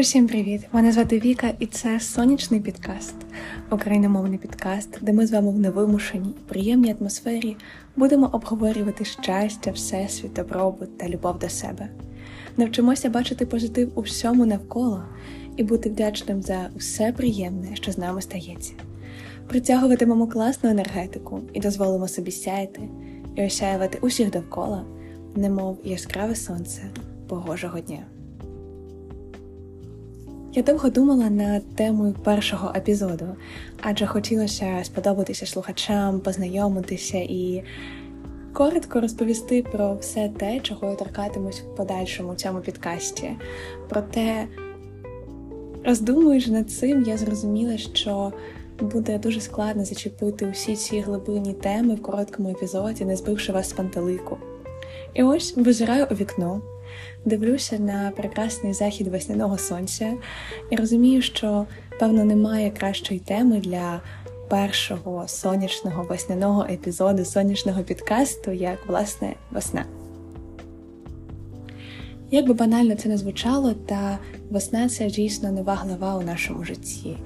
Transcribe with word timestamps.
Усім 0.00 0.26
привіт! 0.28 0.60
Мене 0.72 0.92
звати 0.92 1.18
Віка, 1.18 1.52
і 1.58 1.66
це 1.66 2.00
сонячний 2.00 2.60
підкаст, 2.60 3.14
україномовний 3.70 4.38
підкаст, 4.38 4.98
де 5.00 5.12
ми 5.12 5.26
з 5.26 5.32
вами 5.32 5.50
в 5.50 5.58
невимушеній, 5.58 6.34
приємній 6.48 6.94
атмосфері 7.00 7.56
будемо 7.96 8.30
обговорювати 8.32 9.04
щастя, 9.04 9.70
всесвіт, 9.70 10.32
добробут 10.32 10.98
та 10.98 11.08
любов 11.08 11.38
до 11.38 11.48
себе. 11.48 11.88
Навчимося 12.56 13.10
бачити 13.10 13.46
позитив 13.46 13.92
у 13.94 14.00
всьому 14.00 14.46
навколо 14.46 15.02
і 15.56 15.62
бути 15.62 15.90
вдячним 15.90 16.42
за 16.42 16.70
все 16.76 17.12
приємне, 17.12 17.76
що 17.76 17.92
з 17.92 17.98
нами 17.98 18.22
стається. 18.22 18.72
Притягуватимемо 19.48 20.26
класну 20.26 20.70
енергетику 20.70 21.40
і 21.52 21.60
дозволимо 21.60 22.08
собі 22.08 22.30
сяяти 22.30 22.80
і 23.36 23.46
осяювати 23.46 23.98
усіх 24.00 24.30
довкола, 24.30 24.84
немов 25.34 25.78
яскраве 25.84 26.34
сонце 26.34 26.82
погожого 27.28 27.80
дня. 27.80 28.15
Я 30.56 30.62
довго 30.62 30.88
думала 30.90 31.30
над 31.30 31.76
темою 31.76 32.14
першого 32.24 32.72
епізоду, 32.76 33.26
адже 33.80 34.06
хотілося 34.06 34.80
сподобатися 34.84 35.46
слухачам, 35.46 36.20
познайомитися 36.20 37.18
і 37.18 37.62
коротко 38.52 39.00
розповісти 39.00 39.62
про 39.72 39.94
все 39.94 40.28
те, 40.28 40.60
чого 40.60 40.90
я 40.90 40.94
торкатимусь 40.94 41.60
в 41.60 41.76
подальшому 41.76 42.34
цьому 42.34 42.60
підкасті. 42.60 43.30
Проте, 43.88 44.46
роздумуючи 45.84 46.50
над 46.50 46.70
цим, 46.70 47.02
я 47.02 47.16
зрозуміла, 47.16 47.78
що 47.78 48.32
буде 48.80 49.18
дуже 49.18 49.40
складно 49.40 49.84
зачепити 49.84 50.46
усі 50.46 50.76
ці 50.76 51.00
глибинні 51.00 51.52
теми 51.52 51.94
в 51.94 52.02
короткому 52.02 52.50
епізоді, 52.50 53.04
не 53.04 53.16
збивши 53.16 53.52
вас 53.52 53.68
з 53.68 53.72
пантелику. 53.72 54.38
І 55.14 55.22
ось 55.22 55.56
визираю 55.56 56.06
у 56.10 56.14
вікно 56.14 56.62
дивлюся 57.24 57.78
на 57.78 58.12
прекрасний 58.16 58.72
захід 58.72 59.08
весняного 59.08 59.58
сонця 59.58 60.12
і 60.70 60.76
розумію, 60.76 61.22
що 61.22 61.66
певно 62.00 62.24
немає 62.24 62.70
кращої 62.70 63.20
теми 63.20 63.60
для 63.60 64.00
першого 64.48 65.28
сонячного 65.28 66.02
весняного 66.02 66.66
епізоду 66.70 67.24
сонячного 67.24 67.82
підкасту, 67.82 68.50
як 68.50 68.86
власне 68.86 69.34
весна. 69.50 69.84
Як 72.30 72.46
би 72.46 72.54
банально 72.54 72.94
це 72.94 73.08
не 73.08 73.16
звучало, 73.16 73.74
та 73.74 74.18
весна 74.50 74.88
це 74.88 75.06
дійсно 75.06 75.52
нова 75.52 75.74
глава 75.74 76.16
у 76.16 76.22
нашому 76.22 76.64
житті, 76.64 77.16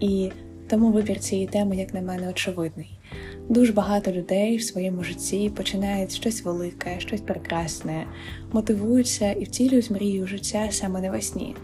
і 0.00 0.30
тому 0.68 0.92
вибір 0.92 1.20
цієї 1.20 1.46
теми, 1.46 1.76
як 1.76 1.94
на 1.94 2.00
мене, 2.00 2.28
очевидний. 2.28 2.97
Дуже 3.48 3.72
багато 3.72 4.12
людей 4.12 4.56
в 4.56 4.62
своєму 4.62 5.04
житті 5.04 5.52
починають 5.56 6.12
щось 6.12 6.44
велике, 6.44 7.00
щось 7.00 7.20
прекрасне, 7.20 8.06
мотивуються 8.52 9.32
і 9.32 9.44
втілюють 9.44 9.90
мрію 9.90 10.26
життя 10.26 10.68
саме 10.70 11.00
навесні. 11.00 11.54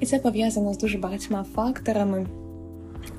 І 0.00 0.06
це 0.06 0.18
пов'язано 0.18 0.74
з 0.74 0.78
дуже 0.78 0.98
багатьма 0.98 1.44
факторами. 1.54 2.26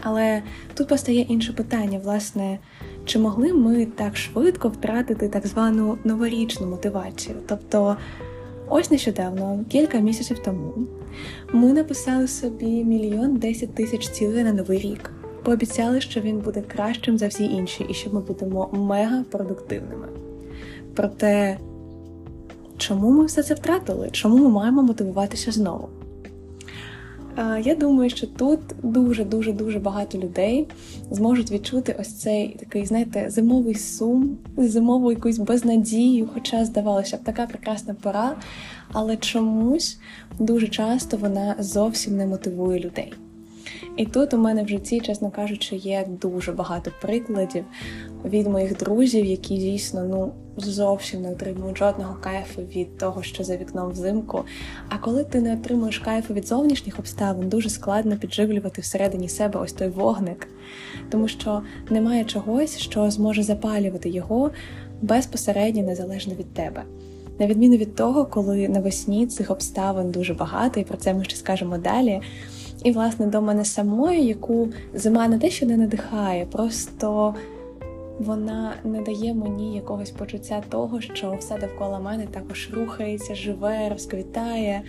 Але 0.01 0.41
тут 0.73 0.88
постає 0.88 1.21
інше 1.21 1.53
питання: 1.53 1.99
власне, 1.99 2.59
чи 3.05 3.19
могли 3.19 3.53
ми 3.53 3.85
так 3.85 4.17
швидко 4.17 4.69
втратити 4.69 5.29
так 5.29 5.47
звану 5.47 5.97
новорічну 6.03 6.67
мотивацію? 6.67 7.35
Тобто, 7.47 7.97
ось 8.69 8.91
нещодавно, 8.91 9.65
кілька 9.69 9.99
місяців 9.99 10.39
тому, 10.45 10.73
ми 11.53 11.73
написали 11.73 12.27
собі 12.27 12.83
мільйон 12.83 13.35
десять 13.35 13.75
тисяч 13.75 14.09
цілей 14.09 14.43
на 14.43 14.53
новий 14.53 14.79
рік 14.79 15.11
пообіцяли, 15.48 16.02
що 16.02 16.22
він 16.22 16.40
буде 16.40 16.62
кращим 16.62 17.17
за 17.17 17.28
всі 17.28 17.45
інші, 17.45 17.86
і 17.90 17.94
що 17.94 18.09
ми 18.09 18.22
будемо 18.22 18.70
мега 18.73 19.23
продуктивними. 19.31 20.08
Проте, 20.95 21.58
чому 22.78 23.12
ми 23.12 23.26
все 23.26 23.44
це 23.44 23.53
втратили? 23.53 24.09
Чому 24.12 24.38
ми 24.38 24.50
маємо 24.50 24.84
мотивуватися 24.84 25.52
знову? 25.52 25.90
Я 27.64 27.75
думаю, 27.75 28.09
що 28.09 28.28
тут 28.28 28.59
дуже-дуже 28.84 29.53
дуже 29.53 29.80
багато 29.80 30.18
людей 30.18 30.68
зможуть 31.12 31.52
відчути 31.52 31.96
ось 32.00 32.13
цей 32.13 32.57
такий, 32.59 32.86
знаєте, 32.86 33.30
зимовий 33.30 33.75
сум, 33.75 34.38
зимову 34.57 35.12
якусь 35.12 35.38
безнадію, 35.38 36.30
хоча 36.34 36.66
здавалося 36.66 37.18
б, 37.18 37.19
така 37.24 37.46
прекрасна 37.46 37.96
пора, 38.02 38.36
але 38.91 39.18
чомусь 39.18 40.00
дуже 40.40 40.68
часто 40.68 41.18
вона 41.18 41.56
зовсім 41.59 42.18
не 42.18 42.28
мотивує 42.28 42.80
людей. 42.80 43.13
І 43.97 44.05
тут 44.05 44.33
у 44.33 44.38
мене 44.38 44.63
в 44.63 44.67
житті, 44.67 45.00
чесно 45.00 45.31
кажучи, 45.31 45.75
є 45.75 46.07
дуже 46.22 46.51
багато 46.51 46.91
прикладів 47.01 47.66
від 48.25 48.47
моїх 48.47 48.78
друзів, 48.78 49.25
які 49.25 49.57
дійсно 49.57 50.03
ну 50.03 50.33
зовсім 50.57 51.22
не 51.22 51.31
отримують 51.31 51.77
жодного 51.77 52.16
кайфу 52.22 52.61
від 52.61 52.97
того, 52.97 53.23
що 53.23 53.44
за 53.44 53.57
вікном 53.57 53.89
взимку. 53.89 54.44
А 54.89 54.97
коли 54.97 55.23
ти 55.23 55.41
не 55.41 55.53
отримуєш 55.53 56.00
кайфу 56.00 56.33
від 56.33 56.47
зовнішніх 56.47 57.00
обставин, 57.00 57.50
дуже 57.50 57.69
складно 57.69 58.17
підживлювати 58.17 58.81
всередині 58.81 59.29
себе 59.29 59.59
ось 59.59 59.73
той 59.73 59.88
вогник, 59.88 60.47
тому 61.09 61.27
що 61.27 61.61
немає 61.89 62.25
чогось, 62.25 62.77
що 62.77 63.11
зможе 63.11 63.44
запалювати 63.44 64.09
його 64.09 64.51
безпосередньо 65.01 65.83
незалежно 65.83 66.33
від 66.33 66.53
тебе. 66.53 66.83
На 67.39 67.47
відміну 67.47 67.77
від 67.77 67.95
того, 67.95 68.25
коли 68.25 68.69
навесні 68.69 69.27
цих 69.27 69.51
обставин 69.51 70.11
дуже 70.11 70.33
багато, 70.33 70.79
і 70.79 70.83
про 70.83 70.97
це 70.97 71.13
ми 71.13 71.23
ще 71.23 71.35
скажемо 71.35 71.77
далі. 71.77 72.22
І, 72.83 72.91
власне, 72.91 73.25
до 73.25 73.41
мене 73.41 73.65
самої, 73.65 74.25
яку 74.25 74.69
зима 74.93 75.27
не 75.27 75.39
те, 75.39 75.49
що 75.49 75.65
не 75.65 75.77
надихає, 75.77 76.45
просто 76.45 77.35
вона 78.19 78.73
не 78.83 79.01
дає 79.01 79.33
мені 79.33 79.75
якогось 79.75 80.09
почуття 80.09 80.63
того, 80.69 81.01
що 81.01 81.35
все 81.39 81.57
довкола 81.57 81.99
мене 81.99 82.27
також 82.27 82.69
рухається, 82.73 83.35
живе, 83.35 83.89
розквітає. 83.89 84.81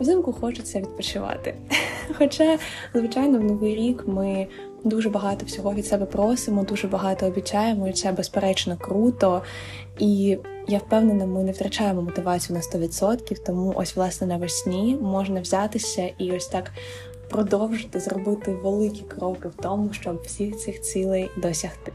Взимку 0.00 0.32
хочеться 0.32 0.80
відпочивати. 0.80 1.54
Хоча, 2.18 2.58
звичайно, 2.94 3.38
в 3.38 3.44
новий 3.44 3.74
рік 3.74 4.04
ми 4.06 4.46
дуже 4.84 5.10
багато 5.10 5.46
всього 5.46 5.74
від 5.74 5.86
себе 5.86 6.06
просимо, 6.06 6.64
дуже 6.64 6.88
багато 6.88 7.26
обіцяємо, 7.26 7.88
і 7.88 7.92
це 7.92 8.12
безперечно 8.12 8.76
круто. 8.76 9.42
І 9.98 10.38
я 10.68 10.78
впевнена, 10.78 11.26
ми 11.26 11.42
не 11.42 11.52
втрачаємо 11.52 12.02
мотивацію 12.02 12.56
на 12.56 12.80
100%, 12.80 13.46
тому 13.46 13.72
ось 13.76 13.96
власне 13.96 14.26
навесні 14.26 14.98
можна 15.00 15.40
взятися 15.40 16.10
і 16.18 16.32
ось 16.32 16.46
так 16.46 16.70
продовжити 17.30 18.00
зробити 18.00 18.52
великі 18.52 19.02
кроки 19.02 19.48
в 19.48 19.54
тому, 19.62 19.92
щоб 19.92 20.22
всіх 20.22 20.56
цих 20.56 20.80
цілей 20.80 21.30
досягти. 21.36 21.92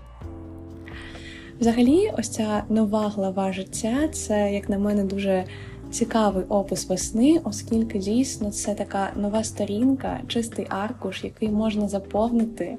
Взагалі, 1.59 2.11
ось 2.17 2.29
ця 2.29 2.63
нова 2.69 3.11
глава 3.15 3.51
життя 3.51 4.07
це, 4.07 4.53
як 4.53 4.69
на 4.69 4.77
мене, 4.77 5.03
дуже 5.03 5.45
цікавий 5.91 6.43
опис 6.49 6.89
весни, 6.89 7.41
оскільки 7.43 7.99
дійсно 7.99 8.51
це 8.51 8.73
така 8.73 9.09
нова 9.15 9.43
сторінка, 9.43 10.19
чистий 10.27 10.65
аркуш, 10.69 11.23
який 11.23 11.49
можна 11.49 11.87
заповнити 11.87 12.77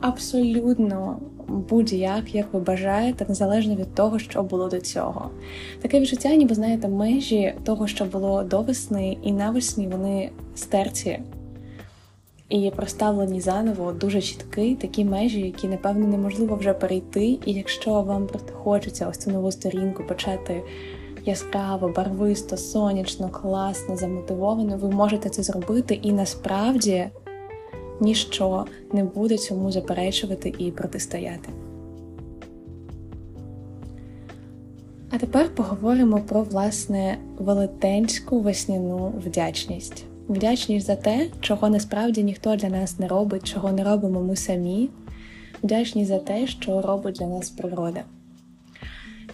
абсолютно 0.00 1.18
будь-як, 1.48 2.34
як 2.34 2.46
ви 2.52 2.60
бажаєте, 2.60 3.26
незалежно 3.28 3.76
від 3.76 3.94
того, 3.94 4.18
що 4.18 4.42
було 4.42 4.68
до 4.68 4.80
цього. 4.80 5.30
Таке 5.82 6.00
відчуття, 6.00 6.34
ніби 6.34 6.54
знаєте, 6.54 6.88
межі 6.88 7.54
того, 7.64 7.86
що 7.86 8.04
було 8.04 8.42
до 8.42 8.62
весни, 8.62 9.16
і 9.22 9.32
навесні 9.32 9.88
вони 9.88 10.30
стерті. 10.54 11.20
І 12.48 12.72
проставлені 12.76 13.40
заново 13.40 13.92
дуже 13.92 14.20
чіткі 14.20 14.74
такі 14.74 15.04
межі, 15.04 15.40
які, 15.40 15.68
напевно, 15.68 16.06
неможливо 16.06 16.56
вже 16.56 16.72
перейти. 16.72 17.24
І 17.46 17.52
якщо 17.52 18.02
вам 18.02 18.28
хочеться 18.52 19.08
ось 19.08 19.18
цю 19.18 19.30
нову 19.30 19.52
сторінку 19.52 20.04
почати 20.04 20.62
яскраво, 21.26 21.88
барвисто, 21.88 22.56
сонячно, 22.56 23.28
класно, 23.28 23.96
замотивовано, 23.96 24.76
ви 24.76 24.90
можете 24.90 25.28
це 25.28 25.42
зробити, 25.42 25.94
і 25.94 26.12
насправді 26.12 27.06
ніщо 28.00 28.66
не 28.92 29.04
буде 29.04 29.36
цьому 29.36 29.72
заперечувати 29.72 30.54
і 30.58 30.70
протистояти. 30.70 31.48
А 35.10 35.18
тепер 35.18 35.54
поговоримо 35.54 36.20
про 36.20 36.42
власне 36.42 37.18
велетенську 37.38 38.40
весняну 38.40 39.12
вдячність. 39.26 40.04
Вдячність 40.28 40.86
за 40.86 40.96
те, 40.96 41.30
чого 41.40 41.68
насправді 41.68 42.22
ніхто 42.22 42.56
для 42.56 42.68
нас 42.68 42.98
не 42.98 43.08
робить, 43.08 43.46
чого 43.46 43.72
не 43.72 43.84
робимо 43.84 44.20
ми 44.20 44.36
самі. 44.36 44.90
Вдячність 45.62 46.08
за 46.08 46.18
те, 46.18 46.46
що 46.46 46.82
робить 46.82 47.14
для 47.14 47.26
нас 47.26 47.50
природа. 47.50 48.04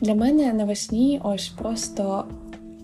Для 0.00 0.14
мене 0.14 0.52
навесні 0.52 1.20
ось 1.24 1.48
просто 1.48 2.24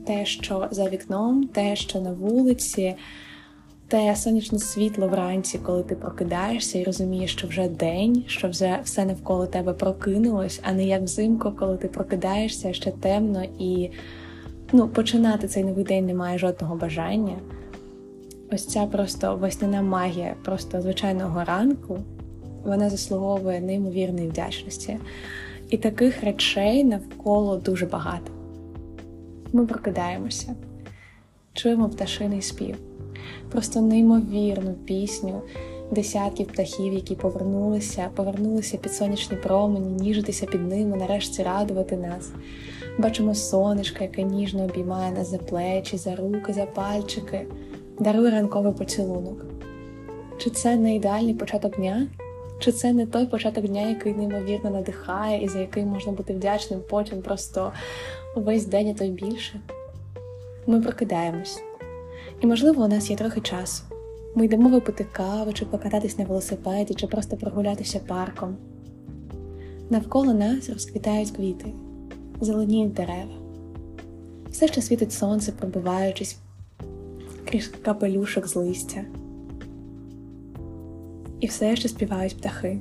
те, 0.07 0.25
що 0.27 0.69
за 0.71 0.89
вікном, 0.89 1.47
те, 1.47 1.77
що 1.77 2.01
на 2.01 2.13
вулиці, 2.13 2.95
те 3.89 4.17
сонячне 4.17 4.59
світло 4.59 5.09
вранці, 5.09 5.59
коли 5.59 5.83
ти 5.83 5.95
прокидаєшся 5.95 6.79
і 6.79 6.85
розумієш, 6.85 7.33
що 7.33 7.47
вже 7.47 7.69
день, 7.69 8.25
що 8.27 8.49
вже 8.49 8.81
все 8.85 9.05
навколо 9.05 9.47
тебе 9.47 9.73
прокинулось, 9.73 10.61
а 10.63 10.73
не 10.73 10.85
як 10.85 11.03
взимку, 11.03 11.53
коли 11.59 11.77
ти 11.77 11.89
прокидаєшся 11.89 12.73
ще 12.73 12.91
темно 12.91 13.45
і 13.59 13.91
ну, 14.73 14.89
починати 14.89 15.49
цей 15.49 15.65
новий 15.65 15.85
день 15.85 16.07
немає 16.07 16.39
жодного 16.39 16.77
бажання. 16.77 17.39
Ось 18.53 18.67
ця 18.67 18.87
просто 18.87 19.37
весняна 19.37 19.83
магія, 19.83 20.35
просто 20.45 20.83
звичайного 20.83 21.45
ранку, 21.45 21.99
вона 22.65 22.91
заслуговує 22.91 23.61
неймовірної 23.61 24.29
вдячності. 24.29 24.99
І 25.71 25.77
таких 25.77 26.25
речей 26.25 26.85
навколо 26.85 27.57
дуже 27.57 27.87
багато. 27.87 28.33
Ми 29.53 29.67
прокидаємося, 29.67 30.55
чуємо 31.53 31.89
пташиний 31.89 32.43
спів. 32.43 32.77
просто 33.51 33.81
неймовірну 33.81 34.75
пісню 34.75 35.43
десятків 35.91 36.47
птахів, 36.47 36.93
які 36.93 37.15
повернулися, 37.15 38.09
повернулися 38.15 38.77
під 38.77 38.93
сонячні 38.93 39.37
промені, 39.37 39.93
ніжитися 39.93 40.47
під 40.47 40.69
ними, 40.69 40.97
нарешті 40.97 41.43
радувати 41.43 41.97
нас. 41.97 42.33
Бачимо 42.99 43.35
сонечко, 43.35 43.99
яке 44.05 44.23
ніжно 44.23 44.65
обіймає 44.65 45.13
нас 45.13 45.31
за 45.31 45.39
плечі, 45.39 45.97
за 45.97 46.17
руки, 46.17 46.53
за 46.53 46.67
пальчики, 46.67 47.47
дарує 47.99 48.31
ранковий 48.31 48.73
поцілунок. 48.73 49.45
Чи 50.39 50.51
це 50.51 50.77
не 50.77 50.95
ідеальний 50.95 51.35
початок 51.35 51.77
дня? 51.77 52.07
Чи 52.58 52.73
це 52.73 52.93
не 52.93 53.06
той 53.06 53.26
початок 53.26 53.67
дня, 53.67 53.88
який 53.88 54.14
неймовірно 54.14 54.70
надихає 54.70 55.44
і 55.44 55.49
за 55.49 55.58
який 55.58 55.85
можна 55.85 56.12
бути 56.12 56.35
вдячним 56.35 56.81
потім 56.88 57.23
просто 57.23 57.73
увесь 58.37 58.67
день, 58.67 58.88
а 58.88 58.99
то 58.99 59.05
й 59.05 59.11
більше? 59.11 59.61
Ми 60.67 60.81
прокидаємось. 60.81 61.62
І, 62.41 62.47
можливо, 62.47 62.85
у 62.85 62.88
нас 62.88 63.11
є 63.11 63.17
трохи 63.17 63.41
часу. 63.41 63.85
Ми 64.35 64.44
йдемо 64.44 64.69
випити 64.69 65.06
каву, 65.12 65.53
чи 65.53 65.64
покататись 65.64 66.19
на 66.19 66.25
велосипеді, 66.25 66.94
чи 66.94 67.06
просто 67.06 67.37
прогулятися 67.37 68.00
парком. 68.06 68.56
Навколо 69.91 70.35
нас 70.35 70.70
розквітають 70.70 71.31
квіти, 71.31 71.73
зеленіють 72.41 72.93
дерева. 72.93 73.35
Все 74.50 74.69
ще 74.69 74.82
світить 74.82 75.12
сонце, 75.12 75.53
пробиваючись 75.53 76.38
крізь 77.44 77.69
капелюшок 77.69 78.47
з 78.49 78.56
листя. 78.56 79.05
І 81.41 81.47
все 81.47 81.77
ще 81.77 81.88
співають 81.88 82.37
птахи. 82.37 82.79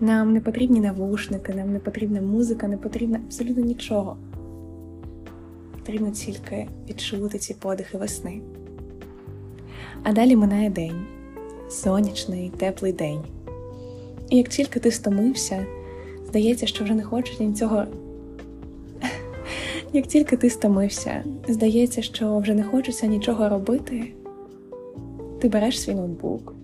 Нам 0.00 0.32
не 0.32 0.40
потрібні 0.40 0.80
навушники, 0.80 1.54
нам 1.54 1.72
не 1.72 1.78
потрібна 1.78 2.20
музика, 2.20 2.68
не 2.68 2.76
потрібно 2.76 3.18
абсолютно 3.26 3.64
нічого. 3.64 4.16
Потрібно 5.78 6.10
тільки 6.10 6.68
відчути 6.88 7.38
ці 7.38 7.54
подихи 7.54 7.98
весни. 7.98 8.40
А 10.02 10.12
далі 10.12 10.36
минає 10.36 10.70
день 10.70 11.06
сонячний, 11.68 12.52
теплий 12.56 12.92
день. 12.92 13.20
І 14.30 14.36
як 14.36 14.48
тільки 14.48 14.80
ти 14.80 14.90
стомився, 14.90 15.66
здається, 16.26 16.66
що 16.66 16.84
вже 16.84 16.94
не 16.94 17.02
хочеш 17.02 17.40
нічого. 17.40 17.84
Як 19.92 20.06
тільки 20.06 20.36
ти 20.36 20.50
стомився, 20.50 21.24
здається, 21.48 22.02
що 22.02 22.38
вже 22.38 22.54
не 22.54 22.62
хочеться 22.62 23.06
нічого 23.06 23.48
робити, 23.48 24.12
ти 25.40 25.48
береш 25.48 25.80
свій 25.80 25.94
ноутбук, 25.94 26.54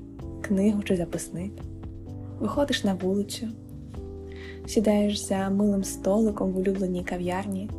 книгу 0.51 0.83
чи 0.83 0.97
записник, 0.97 1.53
виходиш 2.41 2.85
на 2.85 2.95
вулицю, 2.95 3.49
сідаєш 4.67 5.19
за 5.19 5.51
милим 5.51 5.85
столиком 5.85 6.53
в 6.53 6.59
улюбленій 6.59 7.05
кав'ярні 7.05 7.71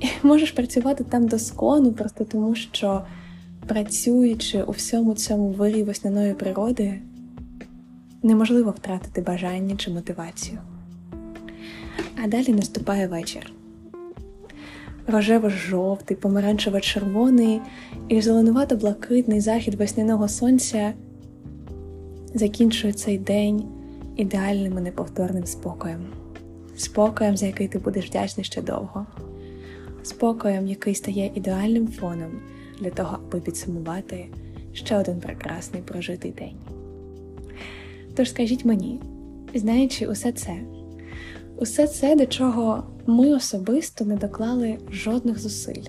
і 0.00 0.06
можеш 0.26 0.50
працювати 0.50 1.04
там 1.04 1.28
доскону, 1.28 1.92
просто 1.92 2.24
тому 2.24 2.54
що 2.54 3.02
працюючи 3.66 4.62
у 4.62 4.70
всьому 4.70 5.14
цьому 5.14 5.48
вирі 5.48 5.82
весняної 5.82 6.34
природи, 6.34 7.00
неможливо 8.22 8.70
втратити 8.70 9.20
бажання 9.20 9.76
чи 9.76 9.90
мотивацію. 9.90 10.58
А 12.24 12.28
далі 12.28 12.48
наступає 12.48 13.06
вечір. 13.06 13.52
Рожево-жовтий, 15.06 16.16
помаранчево-червоний 16.16 17.60
і 18.08 18.20
зеленувато-блакитний 18.20 19.40
захід 19.40 19.74
весняного 19.74 20.28
сонця 20.28 20.92
закінчує 22.38 22.92
цей 22.92 23.18
день 23.18 23.64
ідеальним 24.16 24.78
і 24.78 24.80
неповторним 24.80 25.46
спокоєм, 25.46 26.06
спокоєм, 26.76 27.36
за 27.36 27.46
який 27.46 27.68
ти 27.68 27.78
будеш 27.78 28.06
вдячний 28.06 28.44
ще 28.44 28.62
довго, 28.62 29.06
спокоєм, 30.02 30.66
який 30.66 30.94
стає 30.94 31.32
ідеальним 31.34 31.88
фоном 31.88 32.30
для 32.80 32.90
того, 32.90 33.18
аби 33.28 33.40
підсумувати 33.40 34.26
ще 34.72 34.96
один 34.98 35.20
прекрасний 35.20 35.82
прожитий 35.82 36.30
день. 36.30 36.56
Тож 38.14 38.30
скажіть 38.30 38.64
мені, 38.64 39.00
знаючи 39.54 40.06
усе 40.06 40.32
це, 40.32 40.56
усе 41.56 41.86
це, 41.86 42.16
до 42.16 42.26
чого 42.26 42.82
ми 43.06 43.34
особисто 43.34 44.04
не 44.04 44.16
доклали 44.16 44.78
жодних 44.90 45.38
зусиль, 45.38 45.84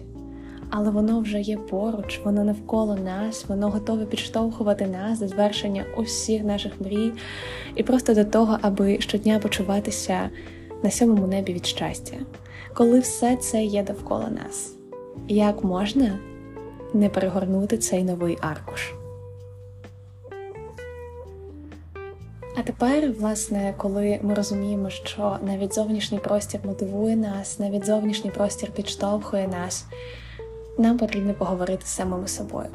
але 0.69 0.89
воно 0.89 1.19
вже 1.19 1.41
є 1.41 1.57
поруч, 1.57 2.21
воно 2.23 2.43
навколо 2.43 2.95
нас, 2.95 3.45
воно 3.47 3.69
готове 3.69 4.05
підштовхувати 4.05 4.87
нас 4.87 5.19
до 5.19 5.27
звершення 5.27 5.85
усіх 5.97 6.43
наших 6.43 6.81
мрій 6.81 7.11
і 7.75 7.83
просто 7.83 8.13
до 8.13 8.25
того, 8.25 8.57
аби 8.61 9.01
щодня 9.01 9.39
почуватися 9.39 10.29
на 10.83 10.91
сьомому 10.91 11.27
небі 11.27 11.53
від 11.53 11.65
щастя, 11.65 12.17
коли 12.73 12.99
все 12.99 13.35
це 13.35 13.63
є 13.63 13.83
довкола 13.83 14.29
нас. 14.29 14.75
Як 15.27 15.63
можна 15.63 16.19
не 16.93 17.09
перегорнути 17.09 17.77
цей 17.77 18.03
новий 18.03 18.37
аркуш. 18.41 18.93
А 22.57 22.61
тепер, 22.61 23.11
власне, 23.19 23.73
коли 23.77 24.19
ми 24.21 24.33
розуміємо, 24.33 24.89
що 24.89 25.37
навіть 25.43 25.73
зовнішній 25.73 26.19
простір 26.19 26.59
мотивує 26.63 27.15
нас, 27.15 27.59
навіть 27.59 27.85
зовнішній 27.85 28.31
простір 28.31 28.71
підштовхує 28.71 29.47
нас, 29.47 29.85
нам 30.79 30.97
потрібно 30.97 31.33
поговорити 31.33 31.85
з 31.85 31.89
самими 31.89 32.27
собою. 32.27 32.69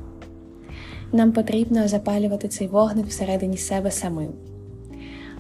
Нам 1.12 1.33
потрібно 1.33 1.89
запалювати 1.89 2.49
цей 2.49 2.69
вогник 2.69 3.06
всередині 3.06 3.56
себе 3.56 3.91
самим. 3.91 4.33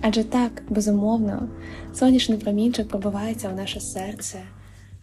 Адже 0.00 0.24
так, 0.24 0.62
безумовно, 0.68 1.48
сонячний 1.94 2.38
промінчик 2.38 2.88
пробивається 2.88 3.48
в 3.48 3.54
наше 3.54 3.80
серце, 3.80 4.38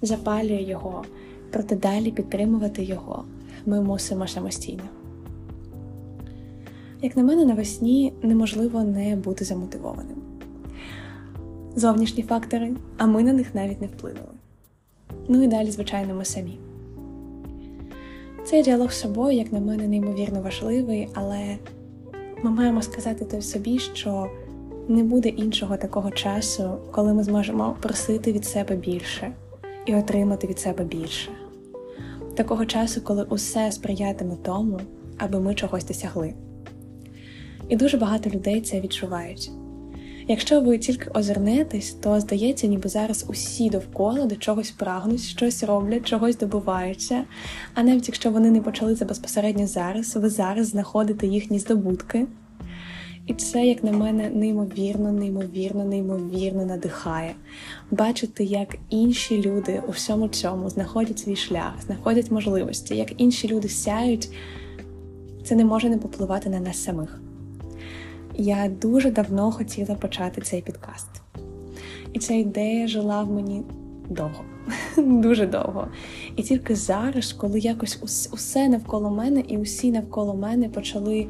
запалює 0.01 0.61
його, 0.61 1.03
проте 1.51 1.75
далі 1.75 2.11
підтримувати 2.11 2.83
його 2.83 3.25
ми 3.65 3.81
мусимо 3.81 4.27
самостійно. 4.27 4.83
Як 7.01 7.17
на 7.17 7.23
мене, 7.23 7.45
навесні 7.45 8.13
неможливо 8.23 8.83
не 8.83 9.15
бути 9.15 9.45
замотивованим. 9.45 10.17
Зовнішні 11.75 12.23
фактори, 12.23 12.73
а 12.97 13.05
ми 13.05 13.23
на 13.23 13.33
них 13.33 13.55
навіть 13.55 13.81
не 13.81 13.87
вплинули. 13.87 14.33
Ну 15.27 15.43
і 15.43 15.47
далі, 15.47 15.71
звичайно, 15.71 16.15
ми 16.15 16.25
самі. 16.25 16.59
Цей 18.51 18.63
діалог 18.63 18.91
з 18.91 18.99
собою, 18.99 19.37
як 19.37 19.53
на 19.53 19.59
мене, 19.59 19.87
неймовірно 19.87 20.41
важливий, 20.41 21.07
але 21.13 21.57
ми 22.43 22.51
маємо 22.51 22.81
сказати 22.81 23.25
той 23.25 23.41
собі, 23.41 23.79
що 23.79 24.29
не 24.87 25.03
буде 25.03 25.29
іншого 25.29 25.77
такого 25.77 26.11
часу, 26.11 26.77
коли 26.91 27.13
ми 27.13 27.23
зможемо 27.23 27.75
просити 27.81 28.31
від 28.31 28.45
себе 28.45 28.75
більше 28.75 29.31
і 29.85 29.95
отримати 29.95 30.47
від 30.47 30.59
себе 30.59 30.83
більше 30.83 31.29
такого 32.35 32.65
часу, 32.65 33.01
коли 33.01 33.23
усе 33.23 33.71
сприятиме 33.71 34.35
тому, 34.43 34.79
аби 35.17 35.39
ми 35.39 35.55
чогось 35.55 35.85
досягли. 35.85 36.33
І 37.69 37.75
дуже 37.75 37.97
багато 37.97 38.29
людей 38.29 38.61
це 38.61 38.81
відчувають. 38.81 39.51
Якщо 40.31 40.61
ви 40.61 40.77
тільки 40.77 41.09
озирнетесь, 41.13 41.93
то 41.93 42.19
здається, 42.19 42.67
ніби 42.67 42.89
зараз 42.89 43.25
усі 43.27 43.69
довкола 43.69 44.25
до 44.25 44.35
чогось 44.35 44.71
прагнуть, 44.71 45.21
щось 45.21 45.63
роблять, 45.63 46.07
чогось 46.07 46.37
добуваються. 46.37 47.23
А 47.73 47.83
навіть 47.83 48.07
якщо 48.07 48.31
вони 48.31 48.51
не 48.51 48.61
почали 48.61 48.95
це 48.95 49.05
безпосередньо 49.05 49.67
зараз, 49.67 50.15
ви 50.15 50.29
зараз 50.29 50.67
знаходите 50.67 51.27
їхні 51.27 51.59
здобутки. 51.59 52.25
І 53.27 53.33
це, 53.33 53.65
як 53.65 53.83
на 53.83 53.91
мене, 53.91 54.29
неймовірно, 54.29 55.11
неймовірно, 55.11 55.85
неймовірно 55.85 56.65
надихає 56.65 57.31
бачити, 57.91 58.43
як 58.43 58.77
інші 58.89 59.41
люди 59.41 59.81
у 59.87 59.91
всьому 59.91 60.27
цьому 60.27 60.69
знаходять 60.69 61.19
свій 61.19 61.35
шлях, 61.35 61.73
знаходять 61.85 62.31
можливості, 62.31 62.95
як 62.95 63.21
інші 63.21 63.47
люди 63.47 63.69
сяють, 63.69 64.29
це 65.43 65.55
не 65.55 65.65
може 65.65 65.89
не 65.89 65.97
попливати 65.97 66.49
на 66.49 66.59
нас 66.59 66.83
самих. 66.83 67.21
Я 68.41 68.69
дуже 68.81 69.11
давно 69.11 69.51
хотіла 69.51 69.95
почати 69.95 70.41
цей 70.41 70.61
підкаст. 70.61 71.07
І 72.13 72.19
ця 72.19 72.33
ідея 72.33 72.87
жила 72.87 73.23
в 73.23 73.31
мені 73.31 73.63
довго, 74.09 74.43
дуже 74.97 75.47
довго. 75.47 75.87
І 76.35 76.43
тільки 76.43 76.75
зараз, 76.75 77.33
коли 77.33 77.59
якось 77.59 78.29
усе 78.33 78.69
навколо 78.69 79.09
мене 79.09 79.43
і 79.47 79.57
усі 79.57 79.91
навколо 79.91 80.35
мене 80.35 80.69
почали 80.69 81.27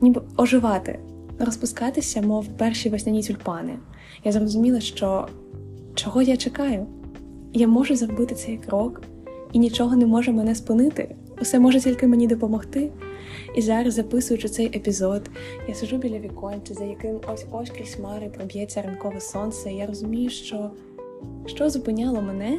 ніби 0.00 0.22
оживати, 0.36 0.98
розпускатися, 1.38 2.22
мов 2.22 2.46
перші 2.46 2.88
весняні 2.88 3.22
тюльпани. 3.22 3.78
Я 4.24 4.32
зрозуміла, 4.32 4.80
що 4.80 5.28
чого 5.94 6.22
я 6.22 6.36
чекаю? 6.36 6.86
Я 7.52 7.68
можу 7.68 7.96
зробити 7.96 8.34
цей 8.34 8.56
крок, 8.56 9.02
і 9.52 9.58
нічого 9.58 9.96
не 9.96 10.06
може 10.06 10.32
мене 10.32 10.54
спинити. 10.54 11.14
Усе 11.40 11.58
може 11.58 11.80
тільки 11.80 12.06
мені 12.06 12.26
допомогти. 12.26 12.90
І 13.54 13.62
зараз, 13.62 13.94
записуючи 13.94 14.48
цей 14.48 14.66
епізод, 14.66 15.30
я 15.68 15.74
сижу 15.74 15.96
біля 15.96 16.18
віконця, 16.18 16.74
за 16.74 16.84
яким 16.84 17.20
ось 17.34 17.44
ось 17.50 17.70
крізь 17.70 17.98
мари 17.98 18.28
проб'ється 18.28 18.82
ранкове 18.82 19.20
сонце. 19.20 19.72
і 19.72 19.76
Я 19.76 19.86
розумію, 19.86 20.30
що 20.30 20.70
що 21.46 21.70
зупиняло 21.70 22.22
мене 22.22 22.58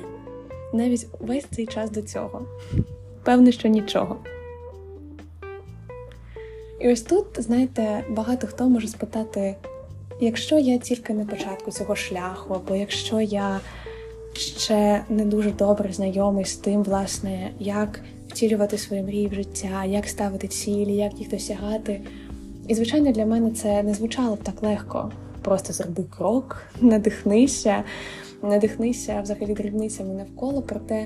навіть 0.73 1.07
весь 1.19 1.45
цей 1.51 1.67
час 1.67 1.91
до 1.91 2.01
цього. 2.01 2.45
Певне, 3.23 3.51
що 3.51 3.67
нічого. 3.67 4.17
І 6.79 6.91
ось 6.91 7.01
тут, 7.01 7.25
знаєте, 7.37 8.03
багато 8.09 8.47
хто 8.47 8.69
може 8.69 8.87
спитати, 8.87 9.55
якщо 10.19 10.59
я 10.59 10.77
тільки 10.77 11.13
на 11.13 11.25
початку 11.25 11.71
цього 11.71 11.95
шляху, 11.95 12.53
або 12.53 12.75
якщо 12.75 13.21
я 13.21 13.59
ще 14.33 15.05
не 15.09 15.25
дуже 15.25 15.51
добре 15.51 15.93
знайомий 15.93 16.45
з 16.45 16.55
тим, 16.55 16.83
власне, 16.83 17.51
як 17.59 17.99
втілювати 18.31 18.77
свої 18.77 19.03
мрії 19.03 19.27
в 19.27 19.33
життя, 19.33 19.85
як 19.85 20.07
ставити 20.07 20.47
цілі, 20.47 20.95
як 20.95 21.19
їх 21.19 21.29
досягати. 21.29 22.01
І, 22.67 22.75
звичайно, 22.75 23.11
для 23.11 23.25
мене 23.25 23.51
це 23.51 23.83
не 23.83 23.93
звучало 23.93 24.37
так 24.43 24.63
легко. 24.63 25.11
Просто 25.41 25.73
зроби 25.73 26.03
крок, 26.17 26.61
надихнися, 26.81 27.83
надихнися 28.43 29.21
взагалі 29.21 29.53
дрібницями 29.53 30.13
навколо. 30.13 30.61
Проте 30.61 31.05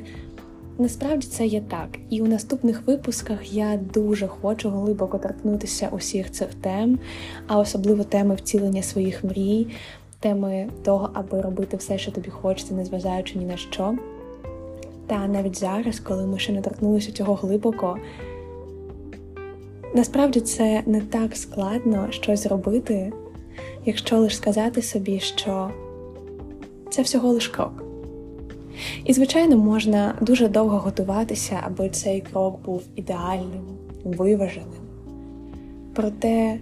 насправді 0.77 1.27
це 1.27 1.45
є 1.45 1.61
так. 1.61 1.87
І 2.09 2.21
у 2.21 2.27
наступних 2.27 2.87
випусках 2.87 3.53
я 3.53 3.79
дуже 3.93 4.27
хочу 4.27 4.69
глибоко 4.69 5.17
торкнутися 5.17 5.89
усіх 5.91 6.31
цих 6.31 6.53
тем, 6.53 6.99
а 7.47 7.59
особливо 7.59 8.03
теми 8.03 8.35
втілення 8.35 8.83
своїх 8.83 9.23
мрій, 9.23 9.67
теми 10.19 10.69
того, 10.83 11.09
аби 11.13 11.41
робити 11.41 11.77
все, 11.77 11.97
що 11.97 12.11
тобі 12.11 12.29
хочеться, 12.29 12.73
незважаючи 12.73 13.39
ні 13.39 13.45
на 13.45 13.57
що. 13.57 13.97
Та 15.07 15.27
навіть 15.27 15.59
зараз, 15.59 15.99
коли 15.99 16.27
ми 16.27 16.39
ще 16.39 16.53
не 16.53 16.61
торкнулися 16.61 17.11
цього 17.11 17.33
глибоко, 17.33 17.97
насправді 19.95 20.39
це 20.39 20.83
не 20.85 21.01
так 21.01 21.37
складно 21.37 22.07
щось 22.09 22.43
зробити, 22.43 23.13
якщо 23.85 24.17
лише 24.19 24.35
сказати 24.35 24.81
собі, 24.81 25.19
що 25.19 25.71
це 26.89 27.01
всього 27.01 27.29
лиш 27.29 27.47
крок. 27.47 27.83
І, 29.05 29.13
звичайно, 29.13 29.57
можна 29.57 30.15
дуже 30.21 30.47
довго 30.47 30.77
готуватися, 30.77 31.59
аби 31.63 31.89
цей 31.89 32.21
крок 32.21 32.61
був 32.65 32.83
ідеальним, 32.95 33.63
виваженим. 34.03 34.69
Проте 35.93 36.59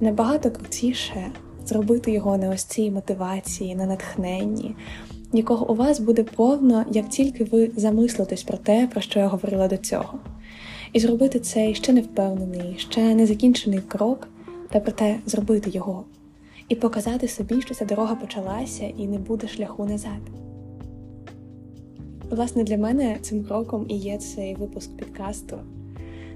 набагато 0.00 0.50
крутіше 0.50 1.30
зробити 1.66 2.12
його 2.12 2.36
на 2.36 2.48
ось 2.48 2.64
цій 2.64 2.90
мотивації, 2.90 3.74
на 3.74 3.86
натхненні, 3.86 4.74
якого 5.32 5.70
у 5.70 5.74
вас 5.74 6.00
буде 6.00 6.24
повно, 6.24 6.84
як 6.90 7.08
тільки 7.08 7.44
ви 7.44 7.70
замислитесь 7.76 8.42
про 8.42 8.58
те, 8.58 8.88
про 8.92 9.00
що 9.00 9.18
я 9.18 9.26
говорила 9.26 9.68
до 9.68 9.76
цього. 9.76 10.18
І 10.92 11.00
зробити 11.00 11.40
цей 11.40 11.74
ще 11.74 11.92
не 11.92 12.00
впевнений, 12.00 12.74
ще 12.78 13.14
не 13.14 13.26
закінчений 13.26 13.80
крок, 13.88 14.28
та 14.70 14.80
проте 14.80 15.16
зробити 15.26 15.70
його, 15.70 16.04
і 16.68 16.74
показати 16.74 17.28
собі, 17.28 17.62
що 17.62 17.74
ця 17.74 17.84
дорога 17.84 18.14
почалася 18.14 18.84
і 18.84 19.06
не 19.06 19.18
буде 19.18 19.48
шляху 19.48 19.84
назад. 19.84 20.20
Власне, 22.30 22.64
для 22.64 22.78
мене 22.78 23.16
цим 23.22 23.44
кроком 23.44 23.86
і 23.88 23.96
є 23.96 24.18
цей 24.18 24.54
випуск 24.54 24.96
підкасту, 24.96 25.58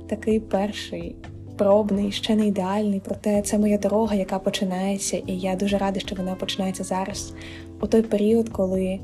такий 0.06 0.40
перший, 0.40 1.16
пробний, 1.56 2.12
ще 2.12 2.36
не 2.36 2.46
ідеальний, 2.46 3.02
проте 3.04 3.42
це 3.42 3.58
моя 3.58 3.78
дорога, 3.78 4.14
яка 4.14 4.38
починається, 4.38 5.16
і 5.26 5.38
я 5.38 5.56
дуже 5.56 5.78
рада, 5.78 6.00
що 6.00 6.16
вона 6.16 6.34
починається 6.34 6.84
зараз, 6.84 7.34
у 7.80 7.86
той 7.86 8.02
період, 8.02 8.48
коли 8.48 9.00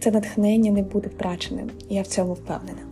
це 0.00 0.10
натхнення 0.10 0.70
не 0.70 0.82
буде 0.82 1.08
втраченим. 1.08 1.70
Я 1.88 2.02
в 2.02 2.06
цьому 2.06 2.32
впевнена. 2.32 2.82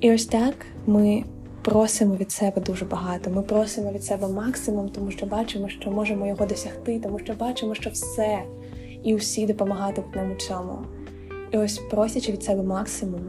І 0.00 0.12
ось 0.12 0.26
так 0.26 0.54
ми 0.86 1.24
просимо 1.62 2.16
від 2.16 2.32
себе 2.32 2.62
дуже 2.62 2.84
багато. 2.84 3.30
Ми 3.30 3.42
просимо 3.42 3.92
від 3.92 4.04
себе 4.04 4.28
максимум, 4.28 4.88
тому 4.88 5.10
що 5.10 5.26
бачимо, 5.26 5.68
що 5.68 5.90
можемо 5.90 6.26
його 6.26 6.46
досягти, 6.46 7.00
тому 7.02 7.18
що 7.18 7.32
бачимо, 7.32 7.74
що 7.74 7.90
все 7.90 8.42
і 9.04 9.14
усі 9.14 9.46
допомагатимуть 9.46 10.16
нам 10.16 10.32
у 10.32 10.34
цьому. 10.34 10.78
І 11.52 11.56
ось, 11.56 11.78
просячи 11.90 12.32
від 12.32 12.42
себе 12.42 12.62
максимум, 12.62 13.20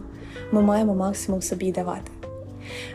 ми 0.52 0.62
маємо 0.62 0.96
максимум 0.96 1.42
собі 1.42 1.72
давати. 1.72 2.12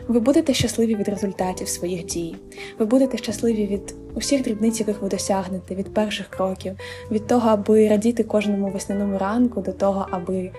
Ви 0.07 0.19
будете 0.19 0.53
щасливі 0.53 0.95
від 0.95 1.09
результатів 1.09 1.67
своїх 1.67 2.05
дій, 2.05 2.35
ви 2.79 2.85
будете 2.85 3.17
щасливі 3.17 3.65
від 3.65 3.95
усіх 4.15 4.43
дрібниць, 4.43 4.79
яких 4.79 5.01
ви 5.01 5.09
досягнете, 5.09 5.75
від 5.75 5.93
перших 5.93 6.27
кроків, 6.27 6.75
від 7.11 7.27
того, 7.27 7.49
аби 7.49 7.87
радіти 7.87 8.23
кожному 8.23 8.69
весняному 8.69 9.17
ранку, 9.17 9.61
до 9.61 9.73
того, 9.73 10.07
аби 10.11 10.51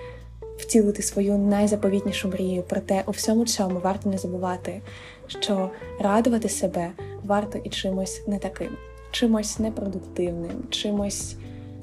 втілити 0.59 1.03
свою 1.03 1.39
найзаповітнішу 1.39 2.29
мрію. 2.29 2.65
Проте 2.69 3.03
у 3.07 3.11
всьому 3.11 3.45
цьому 3.45 3.81
варто 3.81 4.11
не 4.11 4.19
забувати, 4.19 4.81
що 5.27 5.71
радувати 6.01 6.49
себе 6.49 6.91
варто 7.25 7.59
і 7.65 7.69
чимось 7.69 8.23
не 8.27 8.39
таким, 8.39 8.77
чимось 9.11 9.59
непродуктивним, 9.59 10.65
чимось 10.71 11.37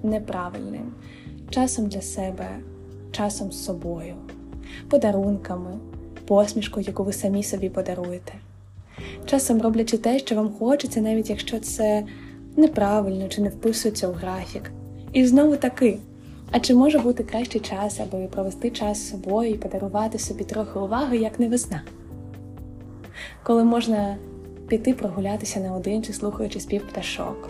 неправильним, 0.04 0.94
часом 1.50 1.88
для 1.88 2.02
себе, 2.02 2.50
часом 3.12 3.52
з 3.52 3.66
собою, 3.66 4.16
подарунками, 4.90 5.80
посмішкою, 6.26 6.86
яку 6.88 7.04
ви 7.04 7.14
самі 7.14 7.44
собі 7.44 7.70
подаруєте. 7.70 8.34
Часом 9.26 9.62
роблячи 9.62 9.98
те, 9.98 10.20
що 10.20 10.36
вам 10.36 10.50
хочеться, 10.60 11.02
навіть 11.02 11.30
якщо 11.30 11.60
це 11.60 12.04
неправильно 12.58 13.28
чи 13.28 13.42
не 13.42 13.50
вписується 13.50 14.08
у 14.08 14.12
графік. 14.12 14.72
І 15.14 15.26
знову 15.26 15.56
таки. 15.56 15.98
А 16.52 16.60
чи 16.60 16.74
може 16.74 17.00
бути 17.00 17.24
кращий 17.24 17.62
час, 17.62 18.00
аби 18.00 18.28
провести 18.28 18.70
час 18.70 18.98
з 18.98 19.10
собою 19.10 19.52
і 19.52 19.58
подарувати 19.58 20.20
собі 20.20 20.44
трохи 20.44 20.80
уваги, 20.80 21.18
як 21.18 21.40
не 21.40 21.48
весна? 21.50 21.82
Коли 23.44 23.64
можна 23.64 24.18
піти 24.68 24.94
прогулятися 24.94 25.60
наодинці, 25.60 26.14
слухаючи 26.14 26.60
спів 26.60 26.88
пташок, 26.88 27.50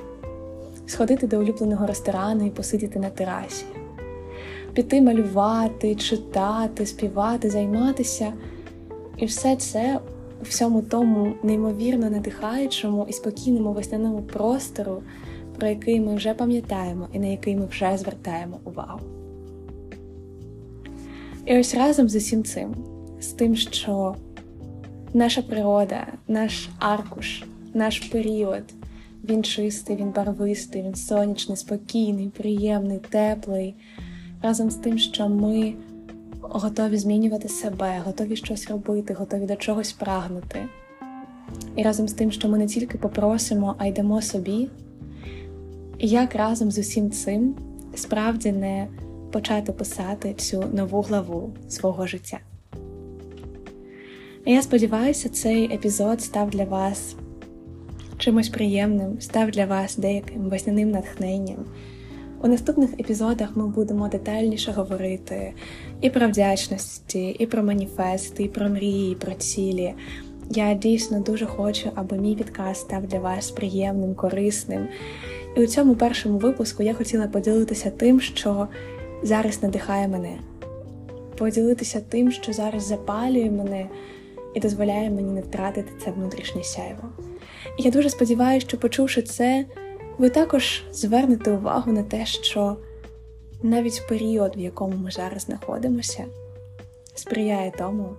сходити 0.88 1.28
до 1.28 1.40
улюбленого 1.40 1.86
ресторану 1.86 2.46
і 2.46 2.50
посидіти 2.50 3.00
на 3.00 3.10
терасі, 3.10 3.66
піти 4.74 5.02
малювати, 5.02 5.96
читати, 5.96 6.86
співати, 6.86 7.50
займатися. 7.50 8.34
І 9.18 9.26
все 9.26 9.56
це 9.56 10.00
у 10.42 10.44
всьому 10.44 10.82
тому 10.82 11.34
неймовірно 11.44 12.10
надихаючому 12.10 13.06
і 13.10 13.14
спокійному 13.14 13.74
весняному 13.74 14.22
простору, 14.22 15.04
про 15.58 15.68
який 15.68 16.00
ми 16.00 16.16
вже 16.16 16.34
пам'ятаємо 16.34 17.08
і 17.14 17.20
на 17.20 17.28
який 17.28 17.56
ми 17.56 17.66
вже 17.66 17.98
звертаємо 17.98 18.60
увагу. 18.64 19.00
І 21.46 21.60
ось 21.60 21.76
разом 21.76 22.10
з 22.10 22.16
усім 22.16 22.44
цим, 22.44 22.76
з 23.20 23.28
тим, 23.28 23.56
що 23.56 24.16
наша 25.14 25.42
природа, 25.42 26.08
наш 26.28 26.70
аркуш, 26.80 27.44
наш 27.74 28.00
період. 28.00 28.64
Він 29.24 29.44
чистий, 29.44 29.96
він 29.96 30.10
барвистий, 30.10 30.82
він 30.82 30.96
сонячний, 30.96 31.58
спокійний, 31.58 32.32
приємний, 32.38 33.00
теплий. 33.10 33.76
Разом 34.42 34.72
з 34.72 34.76
тим, 34.76 34.98
що 34.98 35.30
ми 35.30 35.74
готові 36.52 36.98
змінювати 36.98 37.50
себе, 37.50 38.02
готові 38.06 38.36
щось 38.36 38.70
робити, 38.70 39.14
готові 39.14 39.46
до 39.46 39.56
чогось 39.56 39.92
прагнути. 39.92 40.66
І 41.76 41.84
разом 41.84 42.08
з 42.08 42.14
тим, 42.14 42.32
що 42.32 42.50
ми 42.50 42.58
не 42.58 42.68
тільки 42.68 42.98
попросимо, 42.98 43.76
а 43.78 43.86
йдемо 43.86 44.22
собі, 44.22 44.70
як 46.00 46.36
разом 46.36 46.72
з 46.72 46.78
усім 46.78 47.12
цим 47.12 47.56
справді 47.96 48.52
не 48.52 48.88
почати 49.32 49.72
писати 49.72 50.34
цю 50.34 50.64
нову 50.74 51.02
главу 51.02 51.54
свого 51.70 52.08
життя. 52.08 52.40
Я 54.46 54.62
сподіваюся, 54.62 55.30
цей 55.30 55.74
епізод 55.74 56.22
став 56.22 56.50
для 56.50 56.64
вас 56.64 57.16
чимось 58.18 58.50
приємним, 58.50 59.22
став 59.22 59.52
для 59.52 59.66
вас 59.66 59.98
деяким 59.98 60.42
весняним 60.42 60.92
натхненням. 60.92 61.66
У 62.44 62.48
наступних 62.48 62.94
епізодах 63.00 63.50
ми 63.56 63.68
будемо 63.68 64.08
детальніше 64.08 64.72
говорити 64.72 65.54
і 66.02 66.10
про 66.10 66.28
вдячності, 66.28 67.30
і 67.30 67.46
про 67.46 67.64
маніфести, 67.64 68.44
і 68.44 68.48
про 68.48 68.70
мрії, 68.70 69.12
і 69.12 69.16
про 69.16 69.34
цілі. 69.34 69.94
Я 70.50 70.74
дійсно 70.74 71.20
дуже 71.20 71.46
хочу, 71.46 71.90
аби 71.96 72.18
мій 72.18 72.36
підкаст 72.36 72.82
став 72.82 73.08
для 73.08 73.20
вас 73.20 73.52
приємним, 73.52 74.16
корисним. 74.16 74.88
І 75.58 75.64
у 75.64 75.68
цьому 75.68 75.96
першому 75.96 76.38
випуску 76.38 76.84
я 76.84 76.94
хотіла 76.94 77.28
поділитися 77.28 77.92
тим, 77.92 78.22
що 78.22 78.68
зараз 79.24 79.64
надихає 79.64 80.08
мене, 80.08 80.38
поділитися 81.38 82.02
тим, 82.10 82.32
що 82.32 82.54
зараз 82.54 82.88
запалює 82.88 83.52
мене 83.52 83.88
і 84.54 84.60
дозволяє 84.60 85.10
мені 85.10 85.34
не 85.34 85.42
втратити 85.42 85.92
це 86.06 86.12
внутрішнє 86.12 86.64
сяйво. 86.64 87.10
І 87.78 87.84
я 87.84 87.92
дуже 87.92 88.10
сподіваюся, 88.10 88.68
що, 88.68 88.78
почувши 88.78 89.22
це, 89.22 89.66
ви 90.20 90.30
також 90.30 90.84
звернете 90.92 91.52
увагу 91.52 91.92
на 91.92 92.04
те, 92.04 92.26
що 92.26 92.78
навіть 93.64 94.08
період, 94.10 94.54
в 94.58 94.60
якому 94.60 94.98
ми 94.98 95.12
зараз 95.12 95.42
знаходимося, 95.42 96.26
сприяє 97.16 97.72
тому, 97.78 98.10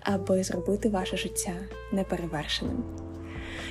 аби 0.00 0.42
зробити 0.42 0.88
ваше 0.88 1.16
життя 1.16 1.52
неперевершеним. 1.92 2.84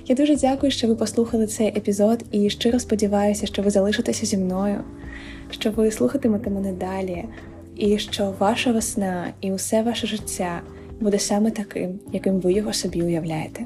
Я 0.06 0.16
дуже 0.16 0.36
дякую, 0.36 0.72
що 0.72 0.88
ви 0.88 0.96
послухали 0.96 1.48
цей 1.48 1.68
епізод, 1.68 2.24
і 2.32 2.50
щиро 2.50 2.80
сподіваюся, 2.80 3.46
що 3.46 3.62
ви 3.62 3.70
залишитеся 3.70 4.26
зі 4.26 4.38
мною, 4.38 4.84
що 5.50 5.72
ви 5.72 5.92
слухатимете 5.92 6.50
мене 6.50 6.74
далі, 6.74 7.26
і 7.76 7.98
що 7.98 8.34
ваша 8.40 8.72
весна 8.72 9.34
і 9.42 9.52
усе 9.52 9.82
ваше 9.82 10.08
життя 10.08 10.62
буде 11.00 11.20
саме 11.20 11.52
таким, 11.52 12.00
яким 12.14 12.40
ви 12.40 12.54
його 12.54 12.74
собі 12.74 13.02
уявляєте. 13.02 13.66